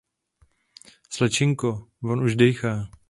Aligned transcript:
Slečinko, 1.15 1.71
von 2.01 2.23
už 2.27 2.33
dejchá. 2.41 2.73